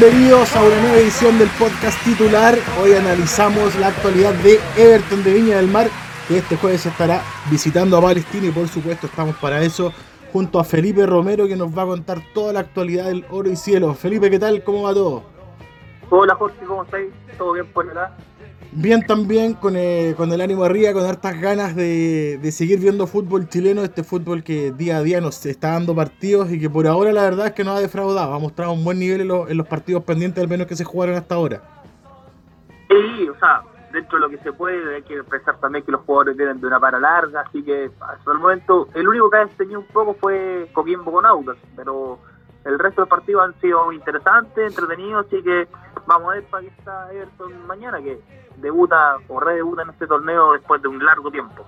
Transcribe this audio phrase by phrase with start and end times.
[0.00, 2.58] Bienvenidos a una nueva edición del podcast titular.
[2.80, 5.88] Hoy analizamos la actualidad de Everton de Viña del Mar,
[6.28, 9.92] que este jueves estará visitando a Palestina y por supuesto estamos para eso
[10.32, 13.56] junto a Felipe Romero que nos va a contar toda la actualidad del oro y
[13.56, 13.94] cielo.
[13.94, 14.62] Felipe, ¿qué tal?
[14.62, 15.22] ¿Cómo va todo?
[16.10, 17.08] Hola Jorge, ¿cómo estáis?
[17.36, 18.16] ¿Todo bien por acá?
[18.70, 23.06] Bien también, con, eh, con el ánimo arriba, con hartas ganas de, de, seguir viendo
[23.06, 26.86] fútbol chileno, este fútbol que día a día nos está dando partidos y que por
[26.86, 29.48] ahora la verdad es que nos ha defraudado, ha mostrado un buen nivel en, lo,
[29.48, 31.62] en los partidos pendientes al menos que se jugaron hasta ahora.
[32.88, 36.02] Sí, o sea, dentro de lo que se puede hay que pensar también que los
[36.02, 39.42] jugadores vienen de una para larga, así que hasta el momento el único que ha
[39.42, 42.18] enseñado un poco fue Coquimbo con Autos, pero
[42.64, 45.68] el resto del partido han sido interesantes, entretenidos, así que
[46.06, 48.20] vamos a ver para qué está Everton mañana, que
[48.56, 51.64] debuta o redebuta en este torneo después de un largo tiempo.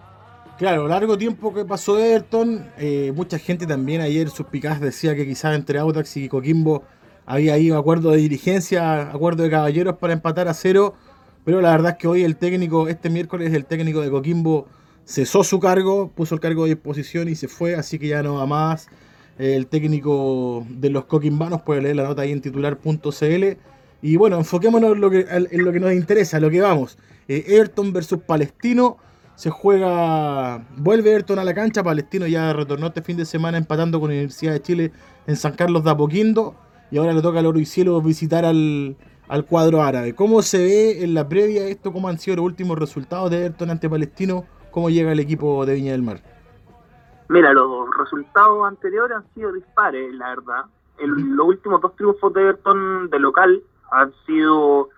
[0.59, 5.55] Claro, largo tiempo que pasó Everton, eh, mucha gente también ayer suspicaz decía que quizás
[5.55, 6.85] entre Audax y Coquimbo
[7.25, 10.95] había ahí acuerdo de dirigencia, acuerdo de caballeros para empatar a cero,
[11.45, 14.67] pero la verdad es que hoy el técnico, este miércoles el técnico de Coquimbo
[15.05, 18.35] cesó su cargo, puso el cargo de disposición y se fue, así que ya no
[18.35, 18.89] va más
[19.41, 23.45] el técnico de los coquimbanos, puede leer la nota ahí en titular.cl.
[24.03, 26.99] Y bueno, enfoquémonos en lo que, en lo que nos interesa, lo que vamos.
[27.27, 28.99] Eh, Everton versus Palestino.
[29.37, 30.67] Se juega.
[30.77, 31.83] Vuelve Everton a la cancha.
[31.83, 34.93] Palestino ya retornó este fin de semana empatando con la Universidad de Chile
[35.27, 36.55] en San Carlos de Apoquindo.
[36.91, 38.97] Y ahora le toca al Oro y Cielo visitar al,
[39.29, 40.15] al cuadro árabe.
[40.15, 41.93] ¿Cómo se ve en la previa esto?
[41.93, 44.45] ¿Cómo han sido los últimos resultados de Everton ante Palestino?
[44.71, 46.21] ¿Cómo llega el equipo de Viña del Mar?
[47.29, 50.65] Mira, los resultados anteriores han sido dispares, la verdad.
[50.99, 54.89] El, los últimos dos triunfos de Everton de local han sido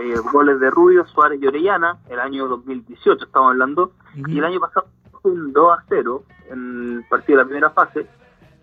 [0.00, 4.28] eh, goles de Rubio, Suárez y Orellana, el año 2018 estamos hablando, uh -huh.
[4.30, 4.88] y el año pasado
[5.22, 8.06] fue un 2 a 0 en el partido de la primera fase,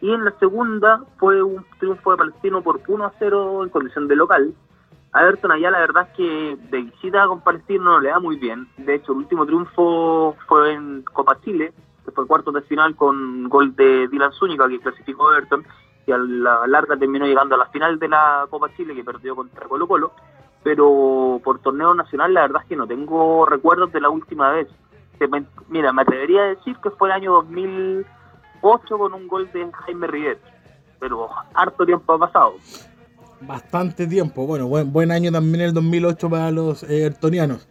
[0.04, 4.10] y en la segunda fue un triunfo de Palestino por 1 a 0 en condición
[4.10, 4.54] de local.
[5.16, 8.68] Everton allá la verdad es que de visita con Palestino no le da muy bien,
[8.76, 11.72] de hecho el último triunfo fue en Copa Chile,
[12.04, 15.64] que fue cuarto de final con gol de Dylan Zúñiga que clasificó a Everton
[16.06, 19.38] y a la larga terminó llegando a la final de la Copa Chile que perdió
[19.38, 20.12] contra Colo Colo
[20.64, 24.68] pero por torneo nacional la verdad es que no tengo recuerdos de la última vez.
[25.70, 27.42] Mira me atrevería a decir que fue el año
[28.64, 30.40] 2008 con un gol de Jaime Rivet
[31.00, 32.54] pero harto tiempo ha pasado.
[33.42, 34.48] Bastante tiempo.
[34.48, 37.68] Bueno buen, buen año también el 2008 para los evertonianos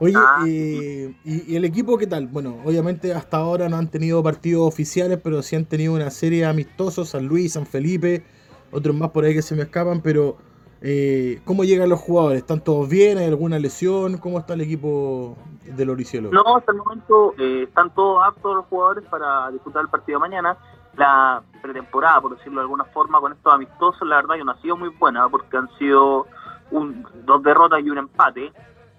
[0.00, 2.28] Oye, ah, eh, y, y, el equipo qué tal?
[2.28, 6.40] Bueno, obviamente hasta ahora no han tenido partidos oficiales, pero sí han tenido una serie
[6.40, 8.22] de amistosos, San Luis, San Felipe,
[8.70, 10.36] otros más por ahí que se me escapan, pero
[10.80, 12.38] eh, ¿cómo llegan los jugadores?
[12.38, 13.18] ¿Están todos bien?
[13.18, 14.18] ¿Hay alguna lesión?
[14.18, 16.30] ¿Cómo está el equipo del Oricielo?
[16.30, 20.28] No, hasta el momento eh, están todos aptos los jugadores para disputar el partido de
[20.28, 20.56] mañana.
[20.96, 24.60] La pretemporada, por decirlo de alguna forma, con estos amistosos, la verdad que no ha
[24.60, 26.26] sido muy buena, porque han sido
[26.70, 28.52] un, dos derrotas y un empate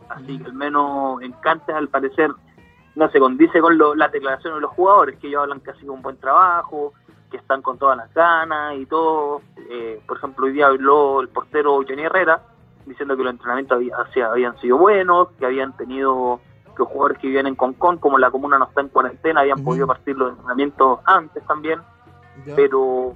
[0.09, 2.31] así que al menos en Cantes al parecer
[2.95, 5.75] no se condice con lo, las declaraciones de los jugadores, que ellos hablan que ha
[5.75, 6.93] sido un buen trabajo,
[7.31, 9.41] que están con todas las ganas y todo.
[9.71, 12.41] Eh, por ejemplo, hoy día habló el portero Johnny Herrera
[12.87, 17.27] diciendo que los entrenamientos había, habían sido buenos, que habían tenido que los jugadores que
[17.27, 19.65] vivían en Concón, como la comuna no está en cuarentena, habían uh -huh.
[19.65, 21.79] podido partir los entrenamientos antes también.
[22.55, 23.13] Pero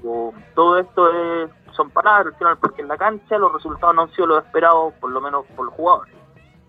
[0.54, 4.46] todo esto es, son palabras, porque en la cancha los resultados no han sido los
[4.46, 6.14] esperados, por lo menos por los jugadores.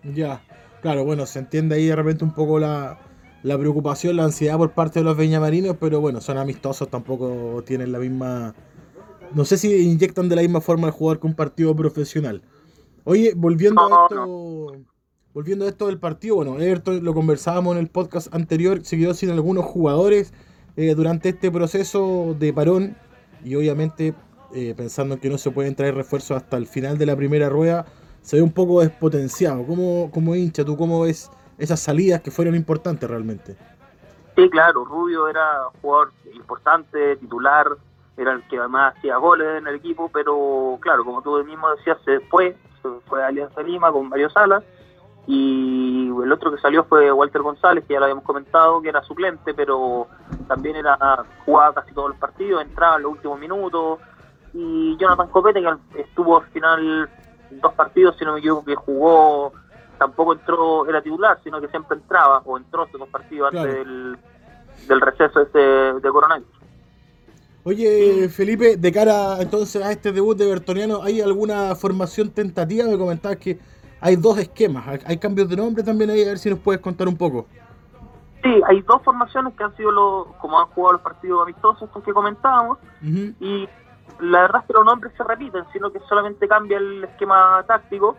[0.03, 0.41] Ya,
[0.81, 2.97] claro, bueno, se entiende ahí de repente un poco la,
[3.43, 7.91] la preocupación, la ansiedad por parte de los viñamarinos, pero bueno, son amistosos, tampoco tienen
[7.91, 8.55] la misma...
[9.33, 12.41] No sé si inyectan de la misma forma al jugador que un partido profesional.
[13.03, 14.15] Oye, volviendo no, a esto...
[14.15, 14.95] No.
[15.33, 19.13] Volviendo a esto del partido, bueno, Everton lo conversábamos en el podcast anterior, se quedó
[19.13, 20.33] sin algunos jugadores
[20.77, 22.95] eh, durante este proceso de parón
[23.43, 24.13] y obviamente
[24.53, 27.49] eh, pensando en que no se pueden traer refuerzos hasta el final de la primera
[27.49, 27.85] rueda,
[28.21, 29.65] se ve un poco despotenciado.
[29.67, 33.57] ¿Cómo, como hincha, tú cómo ves esas salidas que fueron importantes realmente?
[34.37, 37.67] Sí, claro, Rubio era jugador importante, titular,
[38.17, 41.97] era el que además hacía goles en el equipo, pero claro, como tú mismo decías,
[42.05, 44.63] se fue, se fue a Alianza Lima con Mario Salas,
[45.27, 49.01] y el otro que salió fue Walter González, que ya lo habíamos comentado, que era
[49.03, 50.07] suplente, pero
[50.47, 53.99] también era jugaba casi todos los partidos, entraba en los últimos minutos,
[54.53, 57.09] y Jonathan Copete, que estuvo al final
[57.51, 59.53] dos partidos, si no me equivoco, que jugó,
[59.97, 63.67] tampoco entró, era titular, sino que siempre entraba, o entró estos dos partidos claro.
[63.67, 64.17] antes del,
[64.87, 66.54] del receso este de coronavirus.
[67.67, 72.85] Oye, Felipe, de cara entonces a este debut de Bertoniano, ¿hay alguna formación tentativa?
[72.85, 73.57] Me comentabas que
[73.99, 77.07] hay dos esquemas, hay cambios de nombre también ahí, a ver si nos puedes contar
[77.07, 77.47] un poco.
[78.43, 82.03] Sí, hay dos formaciones que han sido los, como han jugado los partidos amistosos, estos
[82.03, 83.67] que comentábamos, y
[84.19, 88.15] la verdad es que los nombres se repiten, sino que solamente cambia el esquema táctico.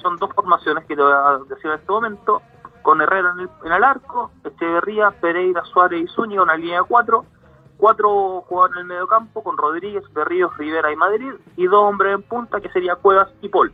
[0.00, 2.40] Son dos formaciones que te voy a decir en este momento,
[2.82, 6.86] con Herrera en el, en el arco, Echeverría, Pereira, Suárez y Zúñiga, una línea de
[6.86, 7.24] cuatro,
[7.76, 12.14] cuatro jugadores en el medio campo, con Rodríguez, Berríos, Rivera y Madrid, y dos hombres
[12.14, 13.72] en punta, que sería Cuevas y Paul.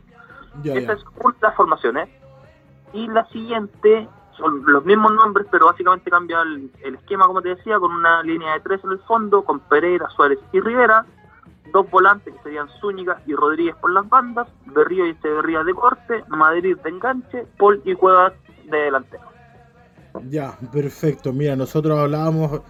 [0.64, 2.08] Esa es una de las formaciones.
[2.92, 7.78] Y la siguiente son los mismos nombres, pero básicamente cambia el, esquema, como te decía,
[7.78, 11.06] con una línea de tres en el fondo, con Pereira, Suárez y Rivera,
[11.72, 16.24] dos volantes que serían Zúñiga y Rodríguez por las bandas, Berrío y Echeverría de corte,
[16.28, 18.32] Madrid de enganche, Paul y Cuevas
[18.64, 19.24] de delantero.
[20.28, 21.32] Ya, perfecto.
[21.32, 22.60] Mira, nosotros hablábamos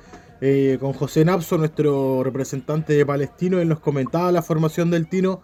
[0.45, 5.41] eh, con José Napso, nuestro representante de Palestino, él nos comentaba la formación del Tino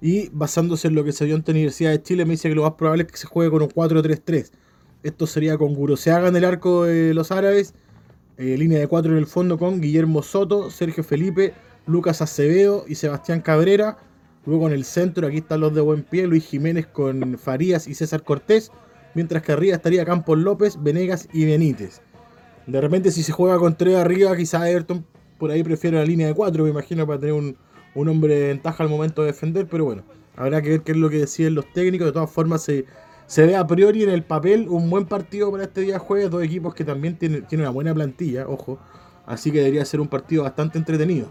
[0.00, 2.54] y basándose en lo que se vio en la Universidad de Chile, me dice que
[2.54, 4.50] lo más probable es que se juegue con un 4-3-3.
[5.02, 7.74] Esto sería con Guruseaga en el arco de los árabes,
[8.38, 11.52] eh, línea de cuatro en el fondo con Guillermo Soto, Sergio Felipe,
[11.84, 13.98] Lucas Acevedo y Sebastián Cabrera.
[14.46, 17.94] Luego en el centro, aquí están los de buen pie, Luis Jiménez con Farías y
[17.94, 18.72] César Cortés.
[19.14, 22.00] Mientras que arriba estaría Campos López, Venegas y Benítez.
[22.66, 25.04] De repente si se juega con tres arriba, quizá Everton
[25.38, 27.56] por ahí prefiere la línea de cuatro, me imagino, para tener un,
[27.94, 29.66] un hombre de ventaja al momento de defender.
[29.70, 30.02] Pero bueno,
[30.36, 32.06] habrá que ver qué es lo que deciden los técnicos.
[32.06, 32.84] De todas formas, se
[33.30, 36.42] se ve a priori en el papel un buen partido para este día jueves, dos
[36.42, 38.80] equipos que también tienen, tienen una buena plantilla, ojo,
[39.24, 41.28] así que debería ser un partido bastante entretenido.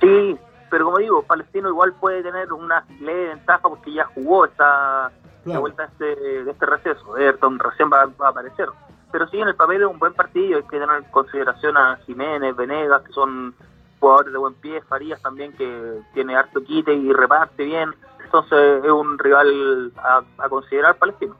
[0.00, 0.38] Sí,
[0.70, 5.12] pero como digo, Palestino igual puede tener una leve ventaja porque ya jugó esta
[5.44, 8.68] vuelta de este, este receso, Everton recién va, a aparecer.
[9.10, 11.96] Pero sí, en el papel es un buen partido, hay que tener en consideración a
[12.06, 13.54] Jiménez, Venegas, que son
[14.00, 17.90] jugadores de buen pie, Farías también, que tiene harto quite y reparte bien.
[18.24, 21.34] Entonces es un rival a, considerar palestino.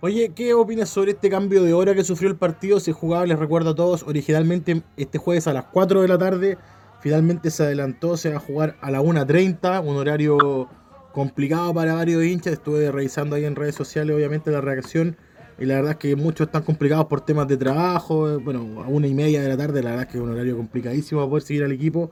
[0.00, 2.80] Oye, ¿qué opinas sobre este cambio de hora que sufrió el partido?
[2.80, 6.58] Se jugaba, les recuerdo a todos, originalmente este jueves a las 4 de la tarde.
[7.00, 10.68] Finalmente se adelantó, se va a jugar a la 1.30, un horario
[11.12, 12.54] complicado para varios hinchas.
[12.54, 15.16] Estuve revisando ahí en redes sociales, obviamente, la reacción.
[15.58, 18.40] Y la verdad es que muchos están complicados por temas de trabajo.
[18.40, 20.56] Bueno, a una y media de la tarde, la verdad es que es un horario
[20.56, 22.10] complicadísimo para poder seguir al equipo.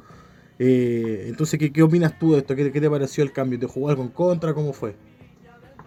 [0.62, 2.54] Eh, entonces, ¿qué, ¿qué, opinas tú de esto?
[2.54, 3.58] ¿Qué, te pareció el cambio?
[3.58, 4.52] ¿Te jugó algo en contra?
[4.52, 4.94] ¿Cómo fue?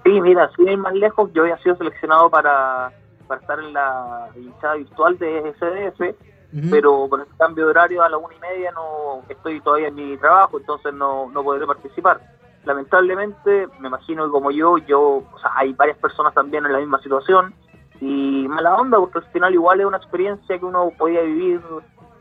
[0.04, 2.92] Sí, mira, sin ir más lejos, yo había sido seleccionado para,
[3.40, 8.18] estar en la hinchada virtual de SDF, pero con el cambio de horario a la
[8.18, 12.20] una y media no estoy todavía en mi trabajo, entonces no, no podré participar.
[12.66, 16.80] Lamentablemente, me imagino que como yo, yo, o sea, hay varias personas también en la
[16.80, 17.54] misma situación
[18.00, 21.62] y mala onda, porque al final igual es una experiencia que uno podía vivir,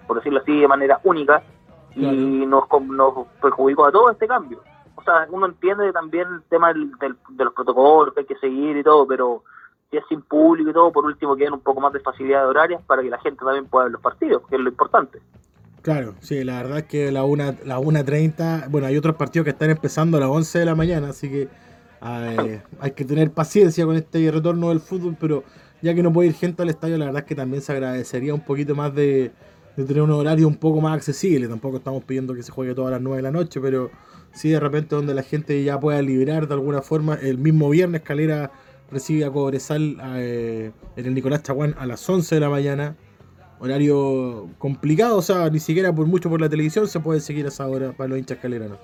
[0.06, 1.42] por decirlo así, de manera única
[1.94, 4.60] y nos, nos perjudicó a todo este cambio.
[4.96, 8.82] O sea, uno entiende también el tema de los protocolos que hay que seguir y
[8.82, 9.42] todo, pero
[9.90, 12.48] si es sin público y todo, por último queden un poco más de facilidad de
[12.48, 15.20] horarias para que la gente también pueda ver los partidos, que es lo importante.
[15.82, 19.50] Claro, sí, la verdad es que la 1.30, la 1.30, bueno, hay otros partidos que
[19.50, 21.49] están empezando a las 11 de la mañana, así que
[22.00, 25.44] hay que tener paciencia con este retorno del fútbol, pero
[25.82, 28.32] ya que no puede ir gente al estadio, la verdad es que también se agradecería
[28.32, 29.32] un poquito más de,
[29.76, 31.49] de tener un horario un poco más accesible.
[31.49, 33.90] Tampoco estamos pidiendo que se juegue todas las 9 de la noche, pero
[34.32, 37.14] sí de repente donde la gente ya pueda liberar de alguna forma.
[37.14, 38.53] El mismo viernes Calera
[38.91, 42.96] recibe a Cobresal eh, en el Nicolás Chaguán a las 11 de la mañana.
[43.62, 47.48] Horario complicado, o sea, ni siquiera por mucho por la televisión se puede seguir a
[47.48, 48.76] esa hora para los hinchas caleranos.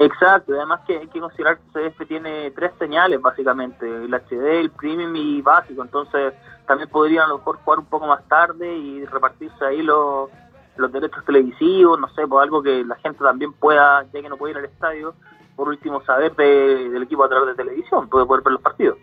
[0.00, 4.70] Exacto, además que hay que considerar que CDF tiene tres señales básicamente, el HD, el
[4.70, 6.34] premium y básico, entonces
[6.66, 10.28] también podrían a lo mejor jugar un poco más tarde y repartirse ahí los,
[10.76, 14.36] los derechos televisivos, no sé, por algo que la gente también pueda, ya que no
[14.36, 15.14] puede ir al estadio,
[15.54, 18.98] por último saber del equipo a través de televisión, puede poder ver los partidos.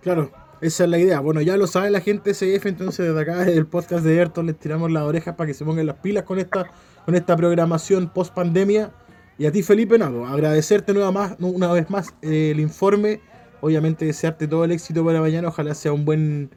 [0.00, 0.28] Claro,
[0.60, 1.20] esa es la idea.
[1.20, 4.46] Bueno, ya lo sabe la gente CF, entonces desde acá, desde el podcast de Ayrton,
[4.46, 6.70] les tiramos las orejas para que se pongan las pilas con esta,
[7.04, 8.90] con esta programación post pandemia
[9.40, 13.22] y a ti, Felipe, nada, agradecerte nueva más, una vez más eh, el informe.
[13.62, 15.48] Obviamente desearte todo el éxito para mañana.
[15.48, 16.50] Ojalá sea un buen,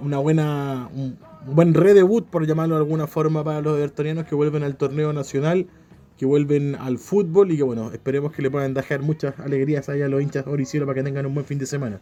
[0.00, 1.16] una buena, un,
[1.46, 5.68] buen redebut, por llamarlo de alguna forma, para los evertonianos que vuelven al torneo nacional,
[6.16, 10.02] que vuelven al fútbol y que bueno, esperemos que le puedan dejar muchas alegrías ahí
[10.02, 12.00] a los hinchas oriciero para que tengan un buen fin de semana.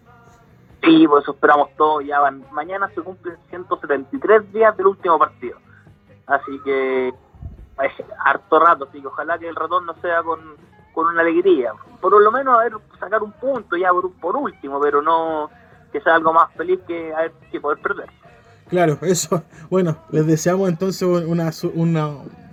[0.86, 2.00] Sí, pues eso esperamos todo.
[2.00, 2.44] Ya van.
[2.52, 5.58] Mañana se cumplen 173 días del último partido.
[6.26, 7.12] Así que
[8.24, 10.40] harto rato, así que ojalá que el retorno sea con,
[10.94, 11.72] con una alegría.
[12.00, 13.90] Por lo menos a ver, sacar un punto ya
[14.20, 15.50] por, último, pero no
[15.92, 18.08] que sea algo más feliz que, a que poder perder.
[18.68, 19.42] Claro, eso.
[19.70, 22.08] Bueno, les deseamos entonces una, una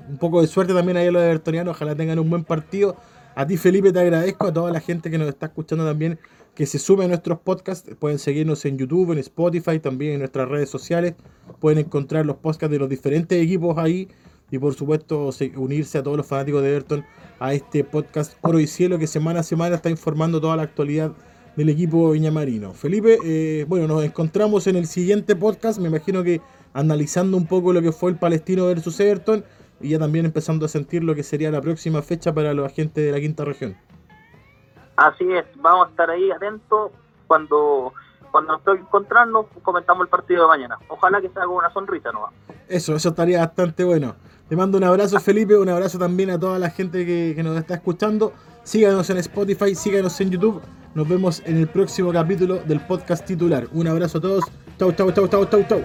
[0.10, 2.98] un poco de suerte también ahí a los evertonianos, ojalá tengan un buen partido.
[3.36, 6.20] A ti Felipe te agradezco, a toda la gente que nos está escuchando también,
[6.54, 10.48] que se sume a nuestros podcasts, pueden seguirnos en YouTube, en Spotify, también en nuestras
[10.48, 11.16] redes sociales,
[11.60, 14.08] pueden encontrar los podcasts de los diferentes equipos ahí
[14.52, 17.06] y por supuesto unirse a todos los fanáticos de Everton
[17.40, 21.12] a este podcast Oro y Cielo que semana a semana está informando toda la actualidad
[21.56, 22.74] del equipo viñamarino.
[22.74, 26.40] Felipe, eh, bueno, nos encontramos en el siguiente podcast, me imagino que
[26.74, 29.44] analizando un poco lo que fue el Palestino versus Everton
[29.84, 33.06] y ya también empezando a sentir lo que sería la próxima fecha para los agentes
[33.06, 33.75] de la quinta región.
[34.96, 36.92] Así es, vamos a estar ahí atentos
[37.28, 37.94] cuando
[38.32, 40.80] cuando nos encontrando comentamos el partido de mañana.
[40.88, 42.32] Ojalá que sea con una sonrisa nueva.
[42.68, 44.16] Eso, eso estaría bastante bueno.
[44.50, 47.56] Te mando un abrazo Felipe, un abrazo también a toda la gente que, que nos
[47.56, 48.34] está escuchando.
[48.63, 50.62] Síganos en Spotify, síganos en YouTube.
[50.96, 53.68] Nos vemos en el próximo capítulo del podcast titular.
[53.72, 54.46] Un abrazo a todos.
[54.80, 55.82] Chau, chau, chau, chau, chau, chau.